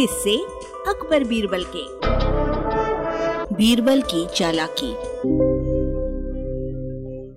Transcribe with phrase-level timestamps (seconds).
[0.00, 0.36] किससे
[0.88, 1.82] अकबर बीरबल के।
[3.54, 4.90] बीरबल की चालाकी।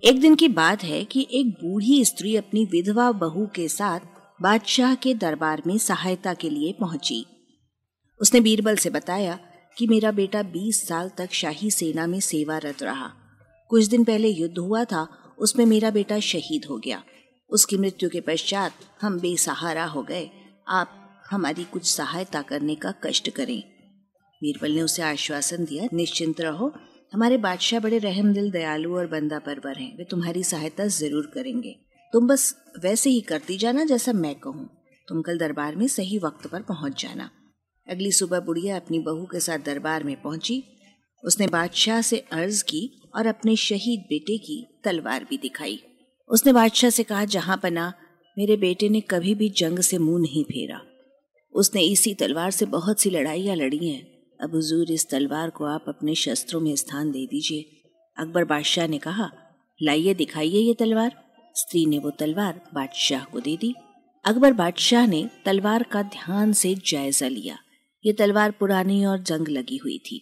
[0.10, 4.00] एक दिन की बात है कि एक बूढ़ी स्त्री अपनी विधवा बहू के साथ
[4.42, 7.26] बादशाह के दरबार में सहायता के लिए पहुँची।
[8.22, 9.40] उसने बीरबल से बताया
[9.78, 13.12] कि मेरा बेटा 20 साल तक शाही सेना में सेवारत रहा।
[13.70, 15.08] कुछ दिन पहले युद्ध हुआ था,
[15.40, 17.04] उसमें मेरा बेटा शहीद हो गया।
[17.50, 20.30] उसकी मृत्यु के पश्चात हम बेसहारा हो गए।
[20.68, 20.98] आप
[21.32, 23.64] हमारी कुछ सहायता करने का कष्ट करें।
[24.42, 26.74] बीरबल ने उसे आश्वासन दिया, निश्चिंत रहो।
[27.14, 31.76] हमारे बादशाह बड़े रहम दिल दयालु और बंदा परवर हैं। वे तुम्हारी सहायता ज़रूर करेंगे।
[32.14, 34.70] तुम बस वैसे ही करती जाना जैसा मैं कहूँ।
[35.08, 37.30] तुम कल दरबार में सही वक्त पर पहुँच जाना।
[37.88, 40.64] अगली सुबह बुढ़िया अपनी बहू के साथ दरबार में पहुँची।
[41.24, 45.82] उसने बादशाह से अर्ज़ की और अपने शहीद बेटे की तलवार भी दिखाई।
[46.30, 47.94] उसने बादशाह से कहा, जहाँ पना
[48.38, 50.82] मेरे बेटे ने कभी भी जंग से मुँह नहीं फेरा।
[51.54, 54.02] उसने इसी तलवार से बहुत सी लड़ाइयाँ लड़ी हैं।
[54.42, 57.66] अब हुजूर, इस तलवार को आप अपने शस्त्रों में स्थान दे दीजिए।
[58.18, 59.32] अकबर बादशाह ने कहा,
[59.84, 61.12] लाइए, दिखाइए ये तलवार।
[61.56, 63.74] स्त्री ने वो तलवार बादशाह को दे दी।
[64.26, 67.58] अकबर बादशाह ने तलवार का ध्यान से जायजा लिया।
[68.06, 70.22] ये तलवार पुरानी और जंग लगी हुई थी।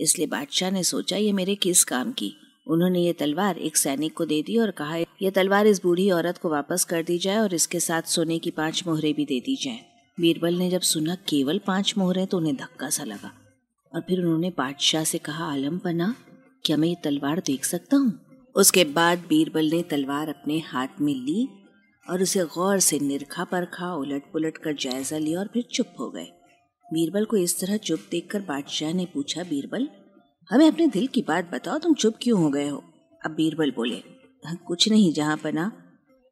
[0.00, 2.32] इसलिए बादशाह ने सोचा, ये मेरे किस काम की?
[2.68, 6.38] उन्होंने ये तलवार एक सैनिक को दे दी और कहा यह तलवार इस बूढ़ी औरत
[6.38, 9.56] को वापस कर दी जाए और इसके साथ सोने की पाँच मोहरे भी दे दी
[9.56, 13.30] जाए। बीरबल ने जब सुना केवल पाँच मोहरे तो उन्हें धक्का सा लगा।
[13.92, 16.14] और फिर उन्होंने बादशाह से कहा आलम पना
[16.64, 18.12] क्या मैं ये तलवार देख सकता हूँ?
[18.54, 21.48] उसके बाद बीरबल ने तलवार अपने हाथ में ली
[22.06, 26.10] और उसे गौर से निरखा परखा उलट पुलट कर जायजा लिया और फिर चुप हो
[26.10, 26.26] गए।
[26.86, 29.88] बीरबल को इस तरह चुप देखकर बादशाह ने पूछा बीरबल
[30.50, 32.82] हमें अपने दिल की बात बताओ तुम चुप क्यों हो गए हो?
[33.22, 34.02] अब बीरबल बोले
[34.44, 35.66] हाँ, कुछ नहीं जहाँ पना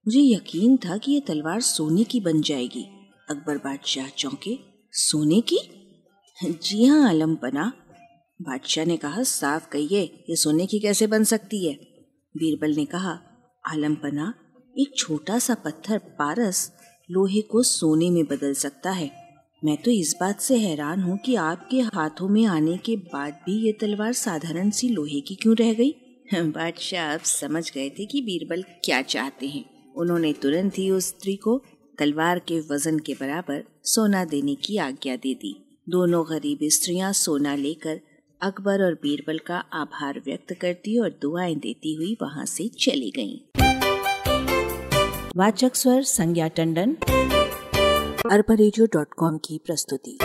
[0.07, 2.87] मुझे यकीन था कि यह तलवार सोने की बन जाएगी।
[3.31, 4.59] अकबर बादशाह चौंके,
[4.93, 5.59] सोने की?
[6.45, 7.73] जी हाँ आलम पना
[8.43, 11.75] बादशाह ने कहा, साफ़ कहिए, ये सोने की कैसे बन सकती है?
[12.37, 13.21] बीरबल ने कहा
[13.67, 14.35] आलम पना
[14.79, 16.73] एक छोटा सा पत्थर पारस
[17.11, 19.11] लोहे को सोने में बदल सकता है।
[19.65, 23.67] मैं तो इस बात से हैरान हूँ कि आपके हाथों में आने के बाद भी
[23.67, 25.95] ये तलवार साधारण सी लोहे की क्यों रह गई?
[26.35, 31.37] बादशाह अब समझ गए थे कि बीरबल क्या चाहते हैं। उन्होंने तुरंत ही उस स्त्री
[31.37, 31.63] को
[31.99, 37.55] तलवार के वज़न के बराबर सोना देने की आज्ञा दे दी। दोनों गरीब स्त्रियाँ सोना
[37.55, 38.01] लेकर
[38.43, 43.39] अकबर और बीरबल का आभार व्यक्त करती और दुआएँ देती हुई वहाँ से चली गईं।
[45.37, 46.97] वाचक स्वर संज्ञा टंडन।
[48.31, 50.19] अरबा की प्रस्तुति।